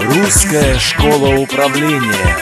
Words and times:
Русская 0.00 0.74
школа 0.80 1.38
управления. 1.38 2.36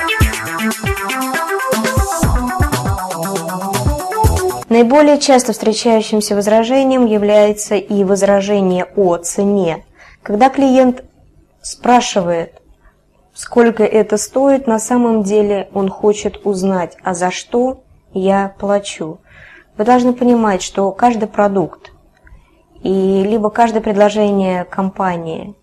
Наиболее 4.70 5.18
часто 5.18 5.52
встречающимся 5.52 6.34
возражением 6.34 7.04
является 7.04 7.74
и 7.74 8.04
возражение 8.04 8.86
о 8.96 9.18
цене. 9.18 9.84
Когда 10.22 10.48
клиент 10.48 11.04
спрашивает, 11.60 12.62
сколько 13.34 13.84
это 13.84 14.16
стоит, 14.16 14.66
на 14.66 14.78
самом 14.78 15.24
деле 15.24 15.68
он 15.74 15.90
хочет 15.90 16.46
узнать, 16.46 16.96
а 17.02 17.12
за 17.12 17.30
что 17.30 17.82
я 18.14 18.54
плачу. 18.58 19.18
Вы 19.76 19.84
должны 19.84 20.14
понимать, 20.14 20.62
что 20.62 20.90
каждый 20.90 21.28
продукт 21.28 21.92
и 22.82 23.22
либо 23.24 23.50
каждое 23.50 23.80
предложение 23.80 24.64
компании 24.64 25.54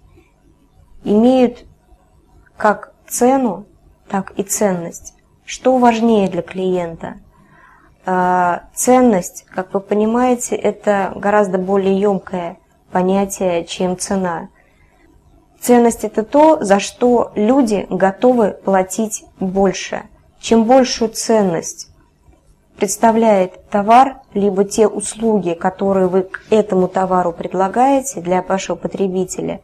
имеют 1.04 1.66
как 2.58 2.94
цену, 3.08 3.66
так 4.10 4.32
и 4.38 4.44
ценность. 4.44 5.14
Что 5.46 5.78
важнее 5.78 6.28
для 6.28 6.42
клиента? 6.42 7.16
А, 8.06 8.64
ценность, 8.74 9.46
как 9.46 9.74
вы 9.74 9.80
понимаете, 9.80 10.56
это 10.56 11.14
гораздо 11.16 11.58
более 11.58 12.00
емкое 12.00 12.58
понятие, 12.92 13.66
чем 13.66 13.98
цена. 13.98 14.50
Ценность– 15.60 16.04
это 16.04 16.24
то, 16.24 16.64
за 16.64 16.80
что 16.80 17.32
люди 17.36 17.88
готовы 17.90 18.52
платить 18.52 19.26
больше. 19.40 20.04
Чем 20.40 20.66
большую 20.66 21.10
ценность 21.10 21.90
представляет 22.78 23.68
товар, 23.70 24.22
либо 24.34 24.66
те 24.66 24.88
услуги, 24.88 25.54
которые 25.54 26.08
вы 26.08 26.24
к 26.24 26.42
этому 26.50 26.88
товару 26.88 27.32
предлагаете 27.32 28.22
для 28.22 28.42
вашего 28.42 28.76
потребителя, 28.76 29.62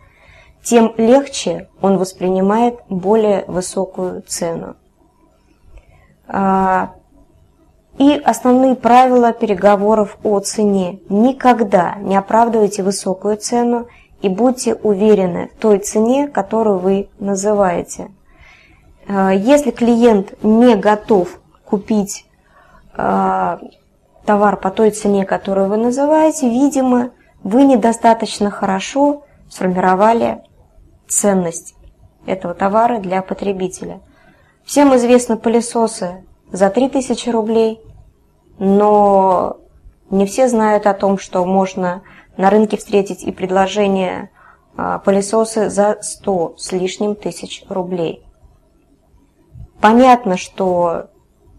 тем 0.64 0.94
легче 0.98 1.70
он 1.82 1.98
воспринимает 1.98 2.80
более 2.90 3.46
высокую 3.48 4.22
цену. 4.22 4.76
А, 6.28 6.94
и 7.98 8.14
основные 8.24 8.76
правила 8.76 9.34
переговоров 9.34 10.18
о 10.24 10.40
цене. 10.40 11.00
Никогда 11.10 11.96
не 11.96 12.16
оправдывайте 12.16 12.84
высокую 12.84 13.38
цену 13.38 13.88
и 14.22 14.30
будьте 14.30 14.76
уверены 14.76 15.50
в 15.56 15.60
той 15.60 15.80
цене, 15.80 16.28
которую 16.28 16.80
вы 16.80 17.10
называете. 17.20 18.12
А, 19.08 19.32
если 19.34 19.72
клиент 19.72 20.42
не 20.44 20.76
готов 20.76 21.40
купить 21.66 22.26
товар 22.96 24.58
по 24.58 24.70
той 24.72 24.92
цене, 24.92 25.26
которую 25.26 25.68
вы 25.68 25.78
называете, 25.78 26.50
видимо, 26.50 27.12
вы 27.44 27.64
недостаточно 27.64 28.52
хорошо 28.52 29.24
сформировали 29.50 30.44
ценность 31.08 31.76
этого 32.26 32.54
товара 32.54 33.00
для 33.00 33.22
потребителя. 33.22 34.02
Всем 34.64 34.96
известны 34.96 35.38
пылесосы 35.38 36.24
за 36.52 36.70
3000 36.70 37.30
рублей, 37.30 37.82
но 38.60 39.58
не 40.10 40.26
все 40.26 40.48
знают 40.48 40.86
о 40.86 40.94
том, 40.94 41.18
что 41.18 41.44
можно 41.46 42.04
на 42.38 42.50
рынке 42.50 42.78
встретить 42.78 43.24
и 43.24 43.32
предложение 43.32 44.30
а, 44.78 45.00
пылесосы 45.00 45.70
за 45.70 45.98
100 46.02 46.56
с 46.58 46.72
лишним 46.72 47.16
тысяч 47.16 47.64
рублей. 47.70 48.24
Понятно, 49.80 50.38
что 50.38 51.08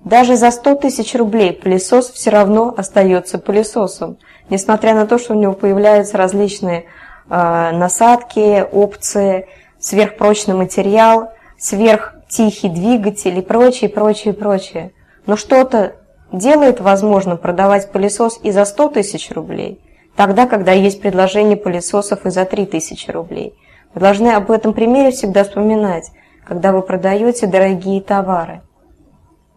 даже 0.05 0.37
за 0.37 0.51
100 0.51 0.77
тысяч 0.77 1.15
рублей 1.15 1.53
пылесос 1.53 2.11
все 2.11 2.31
равно 2.31 2.75
остается 2.77 3.39
пылесосом, 3.39 4.19
несмотря 4.51 4.95
на 4.95 5.07
то, 5.07 5.19
что 5.19 5.35
у 5.35 5.39
него 5.39 5.53
появляются 5.53 6.17
различные 6.17 6.87
э, 7.31 7.71
насадки, 7.73 8.67
опции, 8.73 9.47
сверхпрочный 9.79 10.55
материал, 10.55 11.31
сверхтихий 11.57 12.69
двигатель 12.69 13.39
и 13.39 13.43
прочее, 13.43 13.91
прочее, 13.91 14.35
прочее. 14.35 14.93
Но 15.27 15.37
что-то 15.37 15.95
делает 16.33 16.81
возможным 16.81 17.39
продавать 17.39 17.93
пылесос 17.93 18.41
и 18.43 18.51
за 18.51 18.65
100 18.65 18.89
тысяч 18.89 19.31
рублей, 19.31 19.81
тогда, 20.17 20.47
когда 20.47 20.73
есть 20.73 21.01
предложение 21.01 21.57
пылесосов 21.57 22.27
и 22.27 22.31
за 22.31 22.45
3 22.45 22.67
тысячи 22.67 23.09
рублей. 23.09 23.55
Вы 23.95 24.01
должны 24.01 24.31
об 24.31 24.51
этом 24.51 24.73
примере 24.73 25.13
всегда 25.13 25.45
вспоминать, 25.45 26.11
когда 26.45 26.73
вы 26.73 26.83
продаете 26.83 27.47
дорогие 27.47 28.01
товары. 28.01 28.63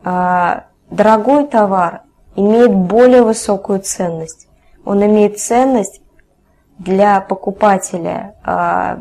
А, 0.07 0.65
дорогой 0.91 1.47
товар 1.47 2.03
имеет 2.35 2.73
более 2.73 3.23
высокую 3.23 3.79
ценность. 3.79 4.47
Он 4.85 5.03
имеет 5.03 5.39
ценность 5.39 5.99
для 6.77 7.21
покупателя 7.21 8.35
а, 8.43 8.99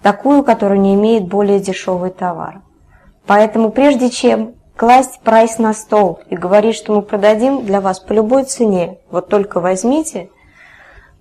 такую, 0.00 0.42
которую 0.42 0.80
не 0.80 0.94
имеет 0.94 1.28
более 1.28 1.60
дешевый 1.60 2.10
товар. 2.10 2.62
Поэтому 3.26 3.70
прежде 3.70 4.08
чем 4.08 4.54
класть 4.74 5.20
прайс 5.20 5.58
на 5.58 5.74
стол 5.74 6.20
и 6.30 6.36
говорить, 6.36 6.74
что 6.74 6.94
мы 6.94 7.02
продадим 7.02 7.66
для 7.66 7.82
вас 7.82 8.00
по 8.00 8.14
любой 8.14 8.44
цене, 8.44 9.00
вот 9.10 9.28
только 9.28 9.60
возьмите, 9.60 10.30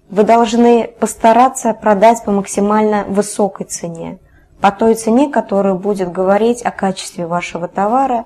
вы 0.09 0.23
должны 0.23 0.87
постараться 0.87 1.73
продать 1.73 2.23
по 2.23 2.31
максимально 2.31 3.03
высокой 3.09 3.65
цене 3.65 4.19
по 4.61 4.71
той 4.71 4.95
цене, 4.95 5.29
которая 5.29 5.73
будет 5.73 6.11
говорить 6.11 6.61
о 6.61 6.71
качестве 6.71 7.25
вашего 7.25 7.67
товара, 7.67 8.25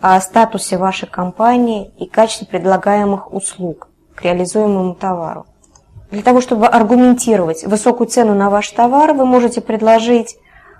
о 0.00 0.20
статусе 0.20 0.76
вашей 0.76 1.08
компании 1.08 1.92
и 1.98 2.06
качестве 2.06 2.46
предлагаемых 2.46 3.32
услуг 3.32 3.88
к 4.14 4.22
реализуемому 4.22 4.94
товару. 4.94 5.46
Для 6.10 6.22
того, 6.22 6.40
чтобы 6.40 6.66
аргументировать 6.66 7.64
высокую 7.64 8.08
цену 8.08 8.34
на 8.34 8.50
ваш 8.50 8.70
товар, 8.70 9.12
вы 9.12 9.24
можете 9.24 9.60
предложить 9.60 10.36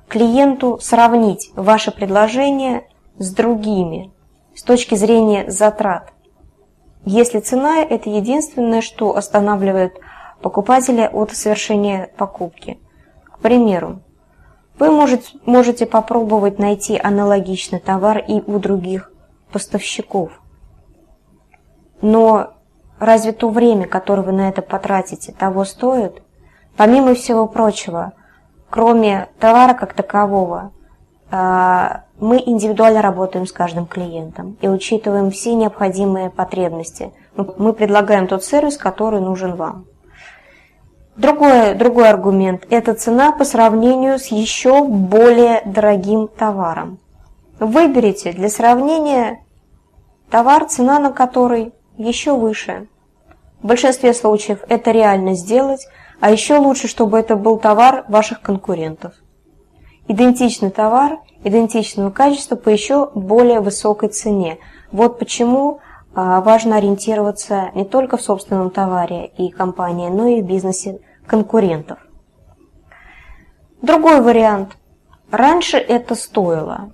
клиенту 0.09 0.79
сравнить 0.81 1.53
ваше 1.55 1.91
предложение 1.91 2.89
с 3.19 3.31
другими 3.33 4.11
с 4.55 4.63
точки 4.63 4.97
зрения 4.97 5.49
затрат. 5.51 6.13
Если 7.05 7.39
цена– 7.39 7.79
это 7.91 8.11
единственное, 8.11 8.81
что 8.81 9.17
останавливает 9.17 9.93
покупателя 10.43 11.09
от 11.09 11.33
совершения 11.33 12.11
покупки. 12.17 12.81
К 13.25 13.39
примеру, 13.39 14.01
вы 14.79 14.91
можете, 14.91 15.39
можете 15.45 15.87
попробовать 15.87 16.59
найти 16.59 16.99
аналогичный 17.03 17.81
товар 17.81 18.19
и 18.19 18.41
у 18.41 18.59
других 18.59 19.13
поставщиков. 19.53 20.31
Но 22.01 22.55
разве 22.99 23.33
то 23.33 23.49
время, 23.49 23.87
которое 23.87 24.23
вы 24.23 24.33
на 24.33 24.49
это 24.49 24.63
потратите, 24.63 25.33
того 25.33 25.65
стоит? 25.65 26.23
Помимо 26.77 27.15
всего 27.15 27.47
прочего, 27.47 28.13
кроме 28.71 29.29
товара 29.41 29.75
как 29.75 29.95
такового, 29.95 30.73
а, 31.31 32.05
мы 32.21 32.43
индивидуально 32.45 33.03
работаем 33.03 33.47
с 33.47 33.53
каждым 33.53 33.87
клиентом 33.87 34.57
и 34.61 34.69
учитываем 34.69 35.31
все 35.31 35.55
необходимые 35.55 36.31
потребности. 36.31 37.13
Мы 37.37 37.73
предлагаем 37.73 38.27
тот 38.27 38.45
сервис, 38.45 38.77
который 38.77 39.21
нужен 39.21 39.57
вам. 39.57 39.87
Другой, 41.19 41.75
другой 41.75 42.09
аргумент– 42.09 42.65
это 42.71 42.95
цена 42.95 43.33
по 43.33 43.45
сравнению 43.45 44.21
с 44.21 44.29
еще 44.29 44.85
более 44.85 45.63
дорогим 45.65 46.29
товаром. 46.29 47.01
Выберите 47.59 48.31
для 48.33 48.49
сравнения 48.49 49.45
товар, 50.31 50.67
цена 50.67 51.01
на 51.01 51.11
который 51.11 51.73
еще 51.97 52.37
выше. 52.37 52.87
В 53.61 53.67
большинстве 53.67 54.15
случаев 54.15 54.61
это 54.69 54.93
реально 54.93 55.35
сделать, 55.35 55.89
а 56.21 56.31
еще 56.31 56.59
лучше, 56.59 56.87
чтобы 56.87 57.19
это 57.19 57.35
был 57.35 57.59
товар 57.59 58.05
ваших 58.07 58.41
конкурентов. 58.41 59.15
Идентичный 60.07 60.71
товар, 60.71 61.19
идентичного 61.43 62.11
качества 62.11 62.55
по 62.55 62.69
еще 62.69 63.11
более 63.17 63.59
высокой 63.59 64.11
цене. 64.11 64.59
Вот 64.93 65.19
почему 65.19 65.81
а, 66.15 66.41
важно 66.43 66.77
ориентироваться 66.77 67.73
не 67.75 67.85
только 67.85 68.17
в 68.17 68.23
собственном 68.23 68.71
товаре 68.71 69.27
и 69.37 69.51
компании, 69.51 70.11
но 70.11 70.29
и 70.29 70.41
в 70.41 70.47
бизнесе 70.47 71.01
конкурентов. 71.29 71.99
Другой 73.83 74.21
вариант. 74.21 74.77
Раньше 75.31 75.77
это 75.77 76.15
стоило. 76.15 76.93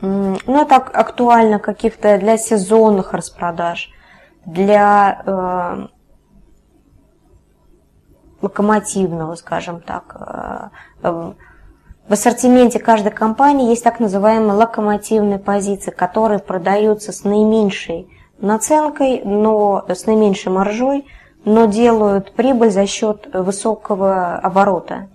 Ну, 0.00 0.36
это 0.46 0.76
актуально 0.76 1.60
каких-то 1.60 2.18
для 2.18 2.36
сезонных 2.36 3.12
распродаж, 3.12 3.90
для 4.44 5.22
э, 5.24 5.86
локомотивного, 8.40 9.36
скажем 9.36 9.80
так. 9.80 10.16
Э, 10.18 11.06
э, 11.06 11.32
в 12.08 12.12
ассортименте 12.12 12.80
каждой 12.80 13.12
компании 13.12 13.68
есть 13.68 13.84
так 13.84 14.00
называемые 14.00 14.54
локомотивные 14.54 15.38
позиции, 15.38 15.92
которые 15.92 16.40
продаются 16.40 17.12
с 17.12 17.22
наименьшей 17.22 18.08
наценкой, 18.40 19.22
но 19.24 19.84
с 19.88 20.06
наименьшей 20.06 20.50
маржой, 20.50 21.06
но 21.44 21.66
делают 21.66 22.32
прибыль 22.32 22.70
за 22.70 22.86
счет 22.86 23.28
высокого 23.32 24.36
оборота. 24.36 25.08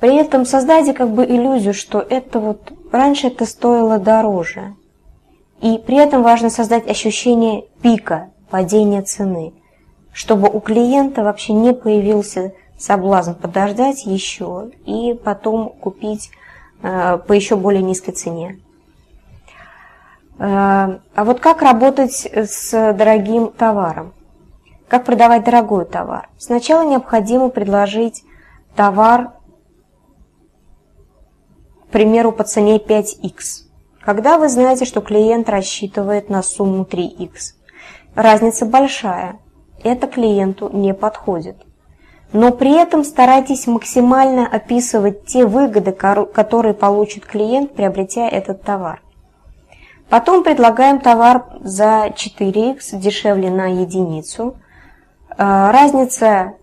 При 0.00 0.16
этом 0.16 0.46
создайте 0.46 0.94
как 0.94 1.10
бы 1.10 1.24
иллюзию, 1.24 1.74
что 1.74 1.98
это 1.98 2.40
вот 2.40 2.72
раньше 2.90 3.26
это 3.26 3.44
стоило 3.44 3.98
дороже. 3.98 4.74
И 5.60 5.76
при 5.78 5.96
этом 5.98 6.22
важно 6.22 6.48
создать 6.48 6.88
ощущение 6.88 7.64
пика, 7.82 8.30
падения 8.50 9.02
цены. 9.02 9.52
чтобы 10.12 10.48
у 10.48 10.60
клиента 10.60 11.22
вообще 11.22 11.52
не 11.52 11.72
появился 11.72 12.52
соблазн 12.78 13.32
подождать 13.32 14.04
еще 14.06 14.70
и 14.86 15.14
потом 15.14 15.68
купить 15.68 16.30
э, 16.82 17.18
по 17.18 17.32
еще 17.32 17.56
более 17.56 17.82
низкой 17.82 18.12
цене. 18.12 18.58
Э, 20.40 20.98
а 21.14 21.24
вот 21.24 21.40
как 21.40 21.60
работать 21.60 22.26
с 22.34 22.70
дорогим 22.94 23.48
товаром? 23.48 24.14
Как 24.88 25.04
продавать 25.04 25.44
дорогой 25.44 25.84
товар? 25.84 26.30
Сначала 26.38 26.82
необходимо 26.82 27.50
предложить 27.50 28.24
товар, 28.74 29.32
к 31.88 31.92
примеру, 31.92 32.32
по 32.32 32.42
цене 32.44 32.78
5х. 32.78 33.66
Когда 34.00 34.38
вы 34.38 34.48
знаете, 34.48 34.86
что 34.86 35.02
клиент 35.02 35.50
рассчитывает 35.50 36.30
на 36.30 36.42
сумму 36.42 36.84
3х, 36.84 37.54
разница 38.14 38.64
большая, 38.64 39.38
это 39.84 40.06
клиенту 40.06 40.70
не 40.72 40.94
подходит. 40.94 41.56
Но 42.32 42.50
при 42.50 42.80
этом 42.80 43.04
старайтесь 43.04 43.66
максимально 43.66 44.46
описывать 44.46 45.26
те 45.26 45.44
выгоды, 45.44 45.92
которые 45.92 46.72
получит 46.72 47.26
клиент, 47.26 47.74
приобретя 47.74 48.26
этот 48.26 48.62
товар. 48.62 49.02
Потом 50.10 50.42
предлагаем 50.42 50.98
товар 50.98 51.44
за 51.60 52.08
4х, 52.08 52.80
дешевле 52.92 53.48
на 53.48 53.66
единицу. 53.66 54.56
А, 55.38 55.70
разница 55.70 56.54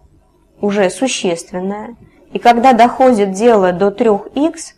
уже 0.59 0.89
существенная. 0.89 1.95
И 2.33 2.39
когда 2.39 2.73
доходит 2.73 3.31
дело 3.31 3.71
до 3.71 3.87
3х, 3.87 4.73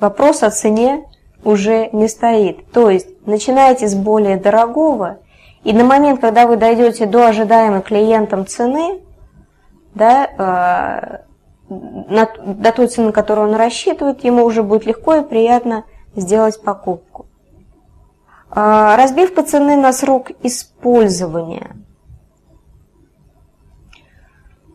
вопрос 0.00 0.42
о 0.42 0.50
цене 0.50 1.04
уже 1.44 1.88
не 1.92 2.08
стоит. 2.08 2.68
То 2.72 2.90
есть 2.90 3.24
начинаете 3.24 3.86
с 3.86 3.94
более 3.94 4.36
дорогого, 4.36 5.20
и 5.62 5.72
на 5.72 5.84
момент, 5.84 6.20
когда 6.20 6.48
вы 6.48 6.56
дойдете 6.56 7.06
до 7.06 7.28
ожидаемой 7.28 7.82
клиентом 7.82 8.46
цены, 8.46 9.00
да, 9.94 10.28
а, 10.38 11.20
на, 11.68 12.28
до 12.44 12.72
той 12.72 12.88
цены, 12.88 13.12
которую 13.12 13.50
он 13.50 13.54
рассчитывает, 13.54 14.24
ему 14.24 14.44
уже 14.44 14.64
будет 14.64 14.86
легко 14.86 15.14
и 15.14 15.24
приятно 15.24 15.84
сделать 16.16 16.60
покупку. 16.60 17.25
А, 18.50 18.96
разбивка 18.96 19.42
цены 19.42 19.76
на 19.76 19.92
срок 19.92 20.30
использования. 20.42 21.76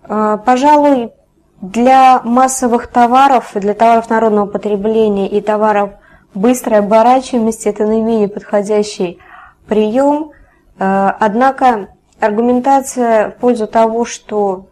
А, 0.03 0.37
пожалуй, 0.37 1.11
для 1.61 2.21
массовых 2.23 2.87
товаров, 2.87 3.51
для 3.53 3.73
товаров 3.73 4.09
народного 4.09 4.47
потребления 4.47 5.29
и 5.29 5.41
товаров 5.41 5.91
быстрой 6.33 6.79
оборачиваемости 6.79 7.67
это 7.67 7.85
наименее 7.85 8.27
подходящий 8.27 9.19
прием. 9.67 10.31
А, 10.77 11.15
однако 11.19 11.89
аргументация 12.19 13.31
в 13.31 13.35
пользу 13.35 13.67
того, 13.67 14.05
что 14.05 14.67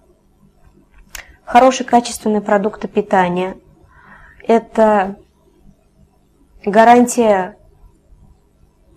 хорошие 1.46 1.88
качественные 1.88 2.42
продукты 2.42 2.88
питания– 2.88 3.57
это 4.48 5.16
гарантия 6.66 7.58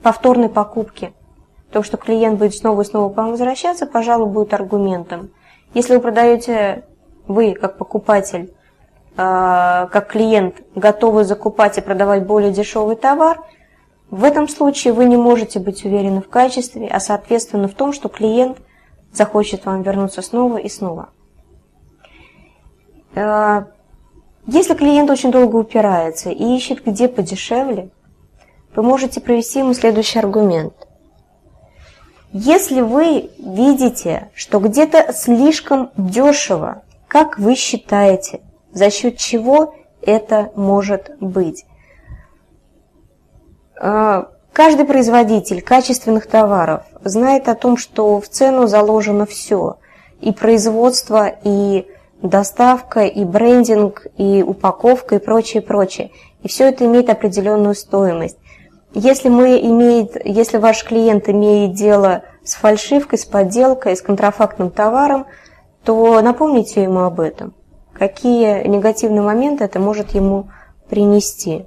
повторной 0.02 0.48
покупки. 0.48 1.12
То, 1.70 1.82
что 1.82 1.96
клиент 1.96 2.38
будет 2.38 2.54
снова 2.54 2.82
и 2.82 2.84
снова 2.84 3.12
к 3.12 3.16
вам 3.16 3.30
возвращаться, 3.30 3.86
пожалуй, 3.86 4.28
будет 4.28 4.52
аргументом. 4.52 5.30
Если 5.74 5.94
вы 5.94 6.00
продаете, 6.00 6.84
вы 7.26 7.54
как 7.54 7.78
покупатель, 7.78 8.52
а, 9.16 9.86
как 9.86 10.08
клиент, 10.08 10.56
готовы 10.74 11.24
закупать 11.24 11.78
и 11.78 11.80
продавать 11.80 12.26
более 12.26 12.52
дешевый 12.52 12.96
товар, 12.96 13.40
в 14.10 14.24
этом 14.24 14.48
случае 14.48 14.92
вы 14.92 15.06
не 15.06 15.16
можете 15.16 15.58
быть 15.58 15.84
уверены 15.84 16.20
в 16.20 16.28
качестве, 16.28 16.86
а 16.88 17.00
соответственно 17.00 17.68
в 17.68 17.74
том, 17.74 17.94
что 17.94 18.10
клиент 18.10 18.58
захочет 19.12 19.64
вам 19.64 19.82
вернуться 19.82 20.20
снова 20.20 20.58
и 20.58 20.68
снова. 20.68 21.08
А, 23.14 23.66
если 24.46 24.74
клиент 24.74 25.08
очень 25.08 25.30
долго 25.30 25.56
упирается 25.56 26.30
и 26.30 26.56
ищет 26.56 26.84
где 26.84 27.08
подешевле, 27.08 27.90
вы 28.74 28.82
можете 28.82 29.20
провести 29.20 29.60
ему 29.60 29.74
следующий 29.74 30.18
аргумент. 30.18 30.74
Если 32.32 32.80
вы 32.80 33.30
видите, 33.38 34.30
что 34.34 34.58
где-то 34.58 35.12
слишком 35.12 35.90
дешево, 35.96 36.82
как 37.06 37.38
вы 37.38 37.54
считаете, 37.54 38.40
за 38.72 38.90
счет 38.90 39.18
чего 39.18 39.74
это 40.00 40.50
может 40.56 41.10
быть? 41.20 41.66
А, 43.78 44.28
каждый 44.54 44.86
производитель 44.86 45.60
качественных 45.60 46.26
товаров 46.26 46.84
знает 47.04 47.48
о 47.48 47.54
том, 47.54 47.76
что 47.76 48.18
в 48.18 48.28
цену 48.28 48.66
заложено 48.66 49.26
все. 49.26 49.76
И 50.22 50.32
производство, 50.32 51.30
и 51.44 51.86
доставка, 52.22 53.04
и 53.04 53.24
брендинг, 53.24 54.06
и 54.16 54.42
упаковка, 54.42 55.16
и 55.16 55.18
прочее, 55.18 55.60
прочее. 55.62 56.12
И 56.42 56.48
все 56.48 56.68
это 56.68 56.86
имеет 56.86 57.10
определенную 57.10 57.74
стоимость. 57.74 58.38
Если, 58.94 59.28
мы 59.28 59.58
имеет, 59.60 60.16
если 60.24 60.58
ваш 60.58 60.84
клиент 60.84 61.28
имеет 61.28 61.74
дело 61.74 62.24
с 62.44 62.54
фальшивкой, 62.54 63.18
с 63.18 63.24
подделкой, 63.24 63.96
с 63.96 64.02
контрафактным 64.02 64.70
товаром, 64.70 65.26
то 65.84 66.20
напомните 66.20 66.82
ему 66.82 67.00
об 67.00 67.20
этом. 67.20 67.54
Какие 67.94 68.66
негативные 68.66 69.22
моменты 69.22 69.64
это 69.64 69.78
может 69.78 70.10
ему 70.10 70.48
принести. 70.88 71.66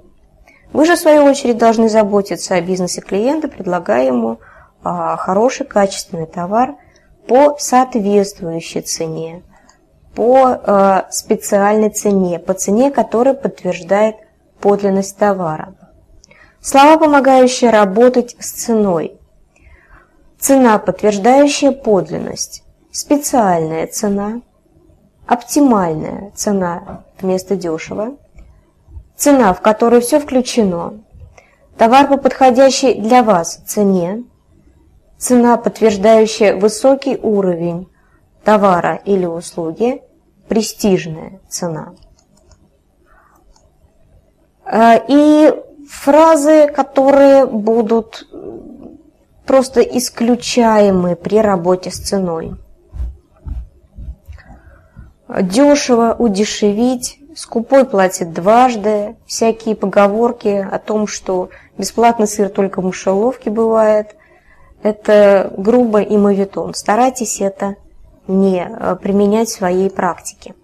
Вы 0.72 0.84
же, 0.84 0.94
в 0.94 1.00
свою 1.00 1.24
очередь, 1.24 1.58
должны 1.58 1.88
заботиться 1.88 2.54
о 2.54 2.60
бизнесе 2.60 3.00
клиента, 3.00 3.48
предлагая 3.48 4.06
ему 4.06 4.38
а, 4.84 5.16
хороший, 5.16 5.66
качественный 5.66 6.26
товар 6.26 6.76
по 7.26 7.56
соответствующей 7.58 8.82
цене, 8.82 9.42
по 10.14 10.46
а, 10.46 11.06
специальной 11.10 11.90
цене, 11.90 12.38
по 12.38 12.54
цене, 12.54 12.90
которая 12.90 13.34
подтверждает 13.34 14.16
подлинность 14.60 15.16
товара. 15.16 15.74
Слова, 16.66 16.98
помогающие 16.98 17.70
работать 17.70 18.34
с 18.40 18.50
ценой. 18.50 19.20
Цена, 20.40 20.80
подтверждающая 20.80 21.70
подлинность. 21.70 22.64
Специальная 22.90 23.86
цена. 23.86 24.40
Оптимальная 25.28 26.32
цена 26.34 27.04
вместо 27.20 27.54
дешево. 27.54 28.16
Цена, 29.14 29.54
в 29.54 29.60
которой 29.60 30.00
все 30.00 30.18
включено. 30.18 31.04
Товар 31.78 32.08
по 32.08 32.16
подходящей 32.16 33.00
для 33.00 33.22
вас 33.22 33.62
цене. 33.64 34.24
Цена, 35.18 35.58
подтверждающая 35.58 36.56
высокий 36.56 37.16
уровень 37.16 37.88
товара 38.42 39.00
или 39.04 39.24
услуги. 39.24 40.02
Престижная 40.48 41.38
цена. 41.48 41.94
А, 44.64 44.96
и 45.06 45.62
фразы, 45.88 46.68
которые 46.68 47.46
будут 47.46 48.26
просто 49.46 49.80
исключаемы 49.80 51.16
при 51.16 51.38
работе 51.40 51.90
с 51.90 51.98
ценой. 51.98 52.54
Дешево 55.28 56.14
удешевить, 56.18 57.18
скупой 57.34 57.84
платит 57.84 58.32
дважды, 58.32 59.16
всякие 59.26 59.74
поговорки 59.76 60.66
о 60.70 60.78
том, 60.78 61.06
что 61.06 61.50
бесплатный 61.76 62.26
сыр 62.26 62.48
только 62.48 62.80
в 62.80 62.84
мышеловке 62.84 63.50
бывает, 63.50 64.16
это 64.82 65.52
грубо 65.56 66.00
и 66.00 66.16
моветон. 66.16 66.74
Старайтесь 66.74 67.40
это 67.40 67.76
не 68.28 68.66
э, 68.66 68.96
применять 68.96 69.48
в 69.48 69.52
своей 69.52 69.90
практике. 69.90 70.54